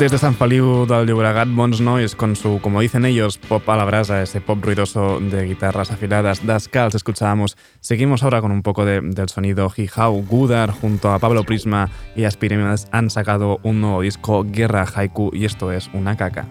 Desde 0.04 0.18
San 0.18 0.36
Feliu 0.36 0.84
del 0.86 1.06
Llobregat, 1.08 1.48
bons 1.48 1.80
nois, 1.80 2.12
con 2.14 2.36
su, 2.36 2.60
como 2.60 2.82
dicen 2.82 3.06
ellos, 3.06 3.38
pop 3.38 3.64
a 3.70 3.78
la 3.78 3.86
brasa, 3.86 4.22
ese 4.22 4.42
pop 4.42 4.60
ruidoso 4.62 5.22
de 5.22 5.46
guitarras 5.46 5.92
afiladas, 5.92 6.46
Dascals, 6.46 6.94
escuchábamos. 6.94 7.56
Seguimos 7.80 8.22
ahora 8.22 8.42
con 8.42 8.52
un 8.52 8.64
poco 8.64 8.84
de- 8.84 9.00
del 9.00 9.30
sonido 9.30 9.72
Hijau. 9.74 10.26
Gudar 10.28 10.72
junto 10.72 11.10
a 11.14 11.20
Pablo 11.20 11.46
Prisma 11.46 11.90
y 12.18 12.26
Aspirimas 12.26 12.90
han 12.92 13.10
sacado 13.10 13.62
un 13.64 13.80
nuevo 13.80 14.02
disco, 14.02 14.44
Guerra 14.46 14.86
Haiku, 14.94 15.32
y 15.34 15.46
esto 15.46 15.72
es 15.72 15.90
una 15.94 16.18
caca. 16.18 16.48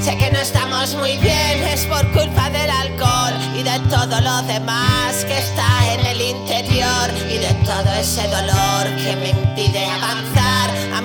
Sé 0.00 0.16
que 0.18 0.32
no 0.32 0.40
estamos 0.40 0.96
muy 0.96 1.16
bien, 1.18 1.62
es 1.72 1.86
por 1.86 2.04
culpa 2.10 2.50
del 2.50 2.70
alcohol 2.70 3.34
y 3.56 3.62
de 3.62 3.78
todo 3.88 4.20
lo 4.20 4.42
demás 4.52 5.24
que 5.28 5.38
está 5.38 5.94
en 5.94 6.06
el 6.06 6.20
interior 6.22 7.08
y 7.30 7.38
de 7.38 7.54
todo 7.64 7.92
ese 8.00 8.26
dolor 8.26 8.96
que 8.96 9.14
me 9.14 9.30
impide 9.30 9.86
avanzar. 9.86 10.59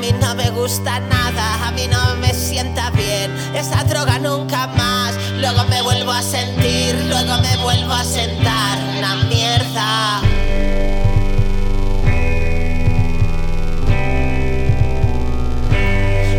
Mí 0.06 0.12
no 0.22 0.36
me 0.36 0.52
gusta 0.52 1.00
nada, 1.00 1.68
a 1.68 1.72
mí 1.72 1.88
no 1.88 2.16
me 2.18 2.32
sienta 2.32 2.92
bien, 2.92 3.36
esa 3.56 3.84
droga 3.86 4.20
nunca 4.20 4.68
más. 4.68 5.16
Luego 5.40 5.64
me 5.64 5.82
vuelvo 5.82 6.12
a 6.12 6.22
sentir, 6.22 6.94
luego 7.10 7.40
me 7.40 7.58
vuelvo 7.58 7.92
a 7.92 8.04
sentar, 8.04 8.78
una 9.00 9.16
mierda. 9.16 10.22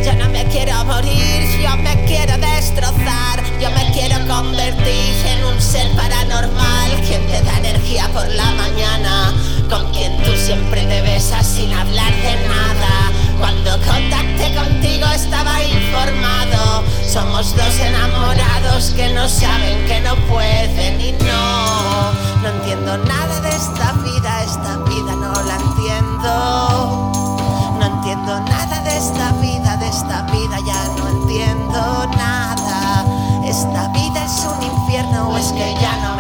Yo 0.04 0.12
no 0.14 0.28
me 0.28 0.44
quiero 0.44 0.84
morir, 0.84 1.60
yo 1.60 1.76
me 1.78 2.04
quiero 2.04 2.38
destrozar, 2.38 3.42
yo 3.60 3.68
me 3.72 3.90
quiero 3.90 4.24
convertir 4.28 5.26
en 5.26 5.44
un 5.44 5.60
ser 5.60 5.90
paranormal, 5.96 6.92
quien 7.04 7.26
te 7.26 7.42
da 7.42 7.58
energía 7.58 8.08
por 8.12 8.28
la 8.28 8.48
mañana, 8.52 9.34
con 9.68 9.90
quien 9.92 10.22
tú 10.22 10.30
siempre 10.36 10.86
te 10.86 11.02
besas 11.02 11.44
sin 11.44 11.72
hablar 11.72 12.12
de 12.14 12.46
nada. 12.46 12.75
Cuando 13.38 13.70
contacté 13.82 14.54
contigo 14.54 15.06
estaba 15.14 15.62
informado, 15.62 16.84
somos 17.06 17.54
dos 17.54 17.78
enamorados 17.78 18.90
que 18.96 19.12
no 19.12 19.28
saben 19.28 19.86
que 19.86 20.00
no 20.00 20.16
pueden 20.26 21.00
y 21.00 21.12
no, 21.12 22.12
no 22.42 22.48
entiendo 22.48 22.96
nada 22.98 23.40
de 23.40 23.50
esta 23.50 23.92
vida, 24.04 24.42
esta 24.42 24.76
vida 24.88 25.12
no 25.16 25.32
la 25.42 25.56
entiendo. 25.56 27.12
No 27.78 27.86
entiendo 27.86 28.40
nada 28.40 28.80
de 28.80 28.96
esta 28.96 29.32
vida, 29.32 29.76
de 29.76 29.88
esta 29.88 30.22
vida 30.22 30.56
ya 30.66 30.84
no 30.96 31.08
entiendo 31.08 32.06
nada. 32.16 33.04
Esta 33.44 33.88
vida 33.88 34.24
es 34.24 34.46
un 34.46 34.62
infierno 34.62 35.28
o 35.28 35.36
es 35.36 35.52
que 35.52 35.74
ya 35.80 35.96
no 36.02 36.15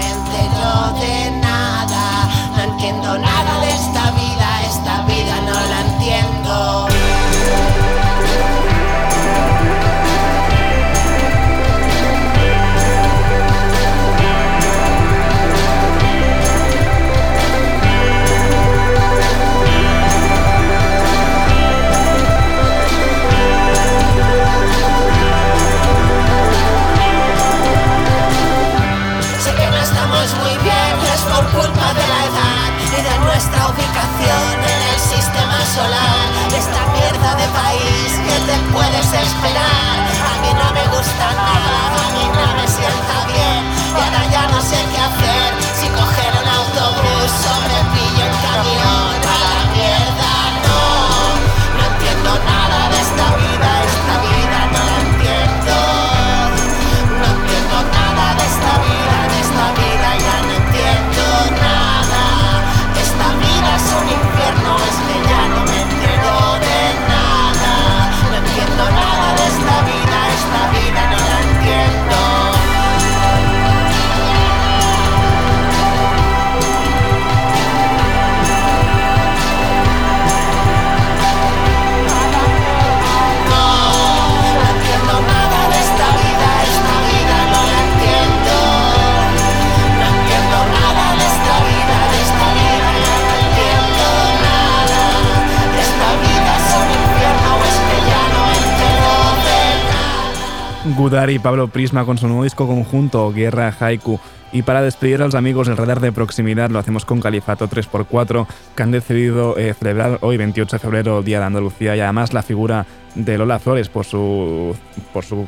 y 101.36 101.38
Pablo 101.38 101.68
Prisma 101.68 102.06
con 102.06 102.16
su 102.16 102.26
nuevo 102.26 102.44
disco 102.44 102.66
conjunto, 102.66 103.30
Guerra 103.30 103.74
Haiku. 103.78 104.18
Y 104.52 104.62
para 104.62 104.80
despedir 104.80 105.20
a 105.20 105.26
los 105.26 105.34
amigos 105.34 105.68
del 105.68 105.76
radar 105.76 106.00
de 106.00 106.10
proximidad, 106.10 106.70
lo 106.70 106.78
hacemos 106.78 107.04
con 107.04 107.20
Califato 107.20 107.68
3x4, 107.68 108.46
que 108.74 108.82
han 108.82 108.90
decidido 108.90 109.58
eh, 109.58 109.74
celebrar 109.74 110.18
hoy, 110.22 110.38
28 110.38 110.76
de 110.76 110.80
febrero, 110.80 111.22
Día 111.22 111.40
de 111.40 111.44
Andalucía, 111.44 111.94
y 111.94 112.00
además 112.00 112.32
la 112.32 112.42
figura 112.42 112.86
de 113.14 113.36
Lola 113.36 113.58
Flores 113.58 113.90
por 113.90 114.06
su, 114.06 114.74
por 115.12 115.24
su 115.24 115.46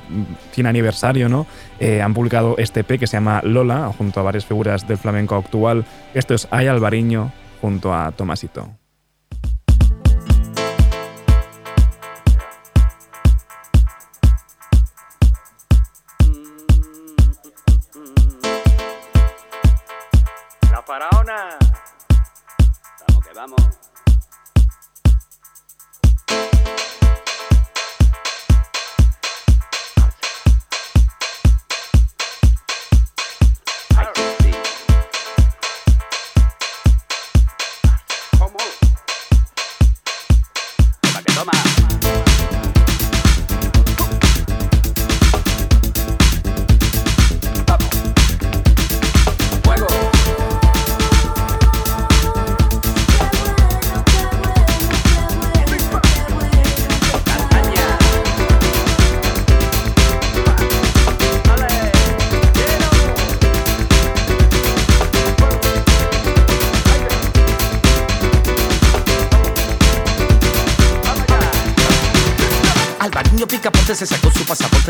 fin 0.52 0.66
aniversario, 0.66 1.28
¿no? 1.30 1.46
Eh, 1.80 2.02
han 2.02 2.12
publicado 2.12 2.56
este 2.58 2.80
EP 2.80 2.98
que 2.98 3.06
se 3.06 3.16
llama 3.16 3.40
Lola, 3.42 3.90
junto 3.96 4.20
a 4.20 4.24
varias 4.24 4.44
figuras 4.44 4.86
del 4.86 4.98
flamenco 4.98 5.36
actual. 5.36 5.86
Esto 6.12 6.34
es 6.34 6.48
Ay 6.50 6.66
Alvariño, 6.66 7.32
junto 7.62 7.94
a 7.94 8.12
Tomasito. 8.12 8.68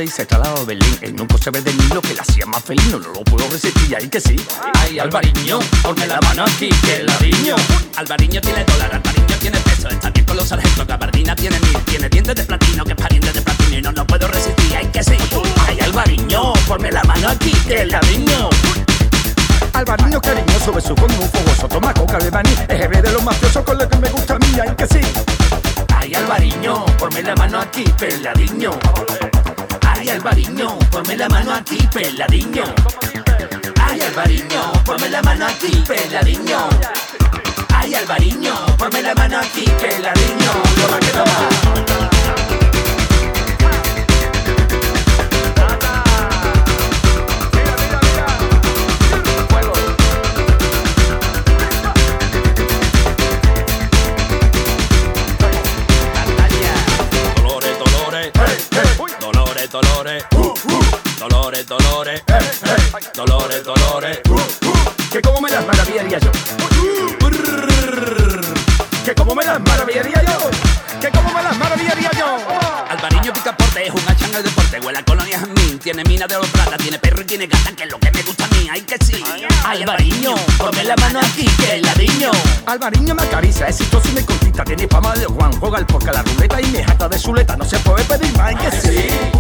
Y 0.03 0.09
se 0.09 0.27
trasladó 0.27 0.63
a 0.63 0.65
Berlín. 0.65 0.99
Él 1.01 1.17
nunca 1.17 1.37
se 1.39 1.51
ve 1.51 1.61
de 1.61 1.73
mí 1.73 1.83
lo 1.93 2.01
que 2.01 2.15
le 2.15 2.21
hacía 2.21 2.47
más 2.47 2.63
feliz. 2.63 2.87
No, 2.91 2.99
no 2.99 3.09
lo 3.09 3.25
puedo 3.25 3.49
resistir, 3.49 3.97
ahí 3.97 4.09
que 4.09 4.21
sí. 4.21 4.37
Ay, 4.75 4.99
Alvariño, 4.99 5.59
ponme 5.83 6.07
la 6.07 6.21
mano 6.21 6.45
aquí, 6.45 6.69
que 6.69 7.03
ladriño. 7.03 7.57
Alvariño 7.97 8.41
tiene 8.41 8.65
dólar, 8.65 8.95
Alvariño 8.95 9.37
tiene 9.41 9.59
peso. 9.61 9.89
Está 9.89 10.11
bien 10.11 10.27
con 10.27 10.37
los 10.37 10.49
sargentos, 10.49 10.87
Gabardina 10.87 11.35
tiene 11.35 11.59
mil. 11.61 11.77
Tiene 11.87 12.09
dientes 12.09 12.35
de 12.35 12.45
platino, 12.45 12.85
que 12.85 12.93
es 12.93 12.97
pariente 12.97 13.33
de 13.33 13.43
platino. 13.43 13.79
Y 13.79 13.83
no, 13.83 13.93
no 13.93 14.07
puedo 14.07 14.29
resistir, 14.29 14.77
hay 14.77 14.87
que 14.87 15.03
sí. 15.03 15.17
Ay, 15.67 15.81
Alvariño, 15.81 16.53
ponme 16.67 16.93
la 16.93 17.03
mano 17.05 17.29
aquí, 17.31 17.51
que 17.67 17.87
ladriño. 17.87 18.51
Alvariño 19.73 20.21
cariñoso, 20.21 20.73
beso 20.73 20.95
con 20.95 21.11
un 21.11 21.31
fogoso, 21.31 21.69
toma 21.69 21.95
coca 21.95 22.19
de 22.19 22.31
maní, 22.31 22.51
EGB 22.69 23.03
de 23.03 23.13
los 23.13 23.23
mafiosos 23.23 23.65
con 23.65 23.79
lo 23.79 23.89
que 23.89 23.97
me 23.97 24.09
gusta 24.11 24.35
a 24.35 24.39
mí, 24.39 24.47
ay 24.61 24.75
que 24.77 24.87
sí. 24.87 25.01
Ay, 25.95 26.15
Alvariño, 26.15 26.85
ponme 26.99 27.23
la 27.23 27.35
mano 27.37 27.61
aquí, 27.61 27.85
peladiño. 27.99 28.73
Ay, 29.99 30.11
Alvariño, 30.11 30.79
ponme 30.93 31.17
la 31.17 31.29
mano 31.29 31.55
aquí, 31.55 31.77
peladiño. 31.93 32.63
Ay, 33.83 34.01
Alvariño, 34.01 34.73
ponme 34.85 35.09
la 35.09 35.21
mano 35.23 35.47
aquí, 35.47 35.83
peladiño. 35.89 36.69
Ay, 37.75 37.95
Alvariño, 37.95 38.55
ponme 38.79 39.03
la 39.03 39.13
mano 39.17 39.39
aquí, 39.41 39.65
peladiño. 39.81 40.53
Toma 40.81 41.01
que 41.01 41.11
toma. 41.11 41.98
Dolores, 61.69 62.23
dolores, 63.14 63.62
dolores, 63.62 63.64
dolores. 63.64 64.21
Que 65.12 65.21
como 65.21 65.41
me 65.41 65.51
las 65.51 65.66
maravillaría 65.66 66.19
yo. 66.19 66.31
Que 69.05 69.14
como 69.14 69.35
me 69.35 69.45
las 69.45 69.61
maravillaría 69.61 70.23
yo. 70.25 70.51
Que 71.01 71.11
como 71.11 71.33
me 71.33 71.43
las 71.43 71.57
maravillaría 71.57 72.11
yo. 72.12 72.39
Alvariño 72.89 73.33
Picaporte 73.33 73.87
es 73.87 73.93
un 73.93 74.01
hachán 74.09 74.35
al 74.35 74.43
deporte, 74.43 74.81
huele 74.81 74.99
a 74.99 75.05
colonias 75.05 75.43
en 75.43 75.53
mí, 75.55 75.79
tiene 75.83 76.03
mina 76.05 76.27
de 76.27 76.37
oro 76.37 76.49
plata, 76.49 76.77
tiene 76.79 76.99
perro 76.99 77.21
y 77.21 77.25
tiene 77.25 77.47
gata, 77.47 77.73
que 77.73 77.83
es 77.85 77.91
lo 77.91 77.99
que 77.99 78.11
me 78.11 78.23
gusta 78.23 78.45
a 78.45 78.49
mí, 78.49 78.69
ay 78.71 78.81
que 78.81 78.97
sí. 79.05 79.23
Ay, 79.64 79.83
Alvariño, 79.83 80.35
ponme 80.57 80.85
la 80.85 80.97
mano 80.97 81.21
aquí, 81.21 81.45
que 81.59 81.79
ladriño. 81.83 82.31
Alvariño 82.66 83.14
me 83.14 83.23
acaricia, 83.23 83.66
es 83.69 83.79
exitoso 83.79 84.09
y 84.09 84.12
me 84.12 84.25
conquista. 84.25 84.64
Tiene 84.64 84.89
fama 84.89 85.14
de 85.14 85.27
Juan, 85.27 85.53
juega 85.61 85.79
el 85.79 85.87
porca 85.87 86.12
la 86.12 86.23
ruleta 86.23 86.61
y 86.62 86.66
me 86.69 86.83
jata 86.83 87.09
de 87.09 87.19
chuleta. 87.21 87.57
No 87.57 87.64
se 87.64 87.79
puede 87.81 88.05
pedir 88.05 88.37
más, 88.37 88.47
ay 88.47 88.57
que 88.57 88.71
sí. 88.73 89.38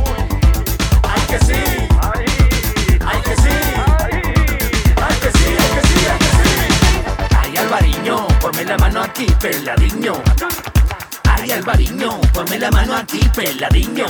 Aquí, 9.18 9.26
peladiño. 9.40 10.12
Ay, 11.24 11.50
Alvariño, 11.50 12.20
ponme 12.32 12.58
la 12.58 12.70
mano 12.70 12.96
aquí, 12.96 13.20
peladiño. 13.34 14.06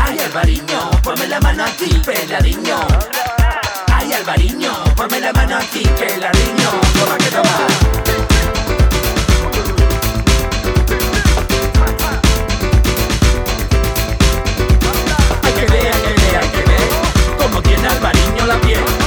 Ay, 0.00 0.18
Alvariño, 0.18 0.90
ponme 1.02 1.28
la 1.28 1.38
mano 1.40 1.64
aquí, 1.64 1.90
peladiño. 2.04 2.76
Ay, 3.92 4.12
Alvariño, 4.12 4.72
ponme 4.96 5.20
la 5.20 5.32
mano 5.32 5.56
aquí, 5.58 5.84
peladiño. 5.98 6.70
Toma 6.98 7.18
que 7.18 7.30
toma. 7.30 7.66
Hay 15.42 15.52
que 15.52 15.66
ver, 15.72 15.92
hay 15.92 16.00
que 16.02 16.12
ver, 16.20 16.36
hay 16.42 16.48
que 16.48 16.62
ver 16.68 16.88
cómo 17.38 17.62
tiene 17.62 17.86
Alvariño 17.86 18.46
la 18.46 18.60
piel. 18.60 19.03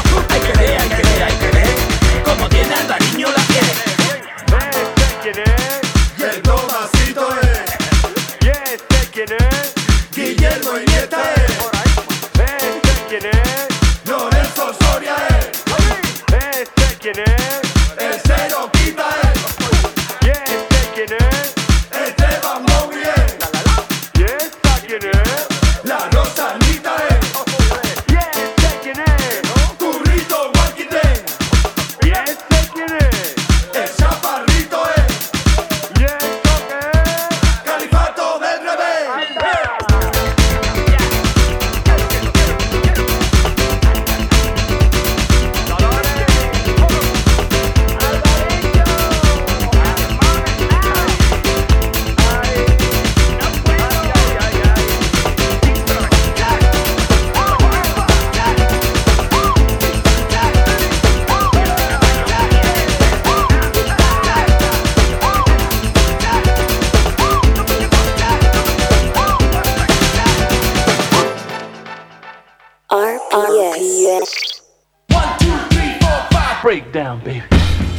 Breakdown, 76.63 77.21
baby. 77.23 77.43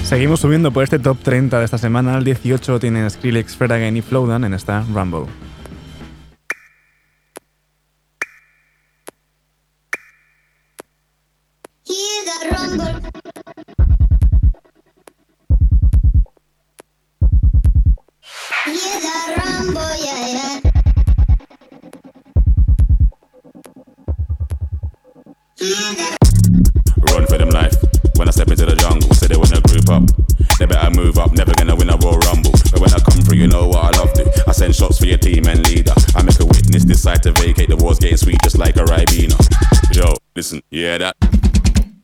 Seguimos 0.05 0.41
subiendo 0.41 0.73
por 0.73 0.85
este 0.85 0.99
top 0.99 1.19
30 1.23 1.59
de 1.59 1.65
esta 1.65 1.79
semana. 1.79 2.15
Al 2.15 2.25
18 2.25 2.81
tienen 2.81 3.11
Skrillex, 3.11 3.61
Again 3.61 3.97
y 3.97 4.03
Flowdown 4.03 4.45
en 4.45 4.55
esta 4.55 4.85
Rumble. 4.93 5.27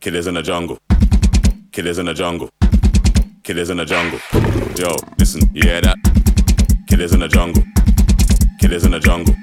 Killers 0.05 0.27
in 0.27 0.35
the 0.35 0.43
jungle. 0.43 0.77
Killers 1.71 1.97
in 1.97 2.05
the 2.05 2.13
jungle. 2.13 2.47
Killers 3.41 3.71
in 3.71 3.77
the 3.77 3.85
jungle. 3.85 4.19
Yo, 4.77 4.95
listen, 5.17 5.41
you 5.51 5.63
hear 5.63 5.81
that? 5.81 5.97
Killers 6.87 7.13
in 7.13 7.21
the 7.21 7.27
jungle. 7.27 7.63
Killers 8.61 8.85
in 8.85 8.91
the 8.91 8.99
jungle. 8.99 9.33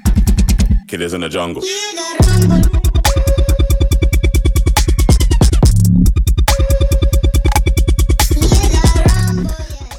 Killers 0.87 1.13
in 1.13 1.19
the 1.19 1.27
jungle. 1.27 1.61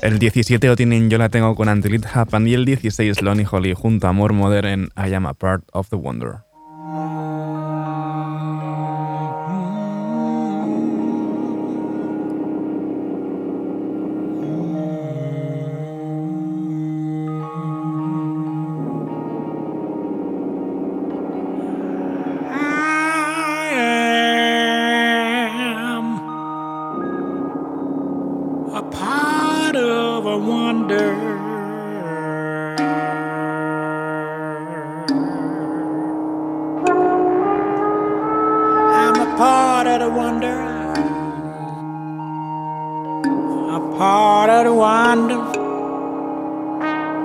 El 0.00 0.18
17 0.18 0.66
lo 0.66 0.76
tienen 0.76 1.10
Yo 1.10 1.18
la 1.18 1.28
tengo 1.28 1.54
con 1.56 1.68
Until 1.68 1.96
It 1.96 2.06
Happened 2.14 2.48
y 2.48 2.54
el 2.54 2.64
16 2.64 3.20
Lonnie 3.20 3.44
Holly 3.44 3.74
junto 3.74 4.06
a 4.06 4.12
More 4.12 4.32
Modern 4.32 4.66
en 4.66 4.88
I 4.96 5.12
Am 5.12 5.26
a 5.26 5.34
Part 5.34 5.64
of 5.74 5.90
the 5.90 5.96
Wonder. 5.96 6.38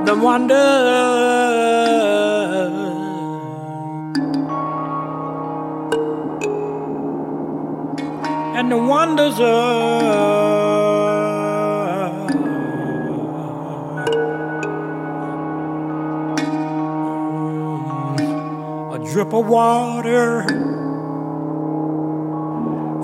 The 0.10 0.16
wonder. 0.16 0.56
And 8.58 8.72
the 8.72 8.78
wonders 8.78 9.40
of 9.40 9.46
a 18.96 18.98
drip 19.14 19.32
of 19.32 19.48
water 19.48 20.42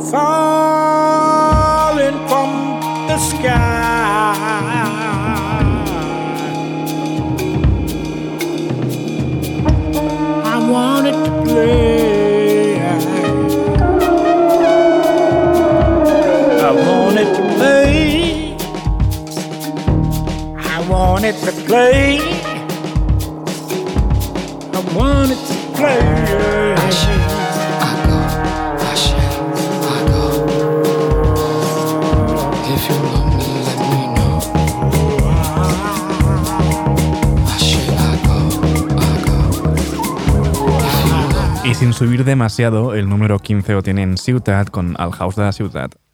falling 0.09 2.17
from 2.27 3.07
the 3.07 3.17
sky. 3.19 4.44
Wanted 11.55 11.75
to 11.75 11.95
play. 12.65 12.97
I 16.57 16.69
wanted 16.79 17.27
to 17.35 17.41
play. 17.55 18.57
I 20.57 20.87
wanted 20.89 21.35
to 21.35 21.51
play. 21.65 22.19
I 24.73 24.79
wanted 24.95 25.37
to 25.37 25.55
play. 25.75 27.14
Sin 41.75 41.91
subir 41.91 42.23
demasiado, 42.23 42.93
el 42.95 43.09
número 43.09 43.39
15 43.39 43.73
lo 43.73 43.83
tiene 43.83 44.03
en 44.03 44.17
Ciutat 44.17 44.69
con 44.69 44.95
Al 44.97 45.11
House 45.11 45.35
de 45.35 45.43
la 45.43 45.51
Ciutat. 45.51 46.04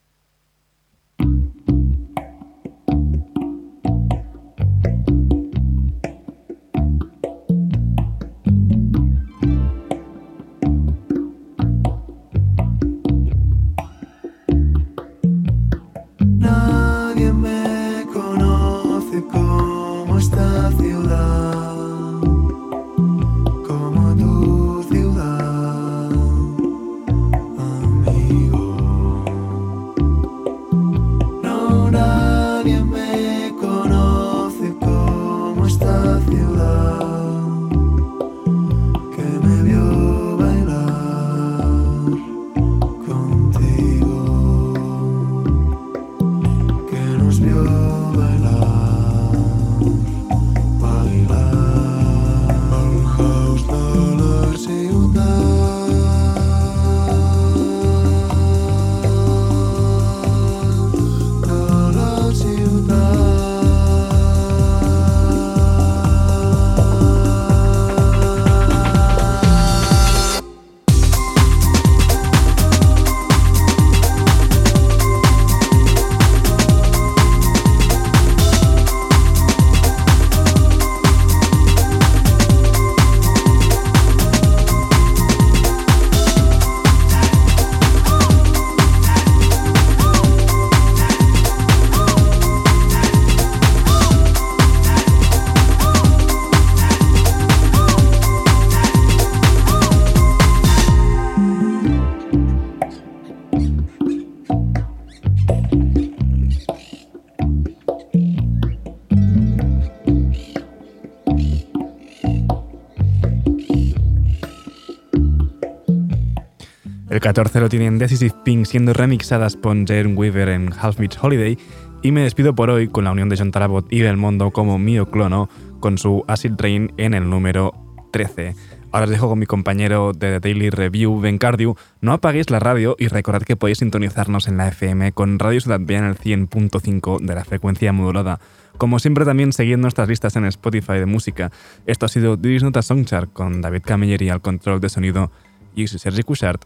14 117.21 117.59
lo 117.59 117.69
tienen 117.69 117.99
Decisive 117.99 118.33
Pink 118.43 118.65
siendo 118.65 118.93
remixadas 118.93 119.55
por 119.55 119.77
Jane 119.85 120.15
Weaver 120.15 120.49
en 120.49 120.73
Half 120.73 120.97
Beach 120.97 121.19
Holiday. 121.21 121.55
Y 122.01 122.11
me 122.11 122.23
despido 122.23 122.55
por 122.55 122.71
hoy 122.71 122.87
con 122.87 123.03
la 123.03 123.11
unión 123.11 123.29
de 123.29 123.37
John 123.37 123.51
Tarabot 123.51 123.85
y 123.93 124.01
Belmondo 124.01 124.49
como 124.49 124.79
Mio 124.79 125.11
Clono 125.11 125.47
con 125.79 125.99
su 125.99 126.25
Acid 126.27 126.53
Rain 126.57 126.91
en 126.97 127.13
el 127.13 127.29
número 127.29 127.73
13. 128.11 128.55
Ahora 128.91 129.03
os 129.03 129.11
dejo 129.11 129.29
con 129.29 129.37
mi 129.37 129.45
compañero 129.45 130.13
de 130.13 130.39
The 130.39 130.49
Daily 130.49 130.71
Review, 130.71 131.21
Ben 131.21 131.37
Cardew. 131.37 131.75
No 132.01 132.13
apaguéis 132.13 132.49
la 132.49 132.59
radio 132.59 132.95
y 132.97 133.07
recordad 133.07 133.43
que 133.43 133.55
podéis 133.55 133.77
sintonizarnos 133.77 134.47
en 134.47 134.57
la 134.57 134.69
FM 134.69 135.11
con 135.11 135.37
Radio 135.37 135.61
Ciudad 135.61 135.79
en 135.79 136.03
el 136.03 136.17
100.5 136.17 137.19
de 137.19 137.35
la 137.35 137.45
frecuencia 137.45 137.93
modulada. 137.93 138.39
Como 138.79 138.97
siempre 138.97 139.25
también 139.25 139.53
seguid 139.53 139.77
nuestras 139.77 140.09
listas 140.09 140.35
en 140.37 140.45
Spotify 140.45 140.93
de 140.93 141.05
música. 141.05 141.51
Esto 141.85 142.07
ha 142.07 142.09
sido 142.09 142.35
Diris 142.35 142.63
Nota 142.63 142.81
Songchart 142.81 143.31
con 143.31 143.61
David 143.61 143.83
Camilleri 143.85 144.29
al 144.29 144.41
control 144.41 144.81
de 144.81 144.89
sonido. 144.89 145.31
Y 145.75 145.87
Sergi 145.87 146.23
Cushart. 146.23 146.65